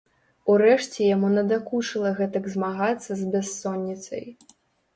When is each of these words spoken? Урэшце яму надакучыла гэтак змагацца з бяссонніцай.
Урэшце 0.53 1.09
яму 1.15 1.29
надакучыла 1.33 2.15
гэтак 2.21 2.49
змагацца 2.55 3.21
з 3.23 3.29
бяссонніцай. 3.35 4.29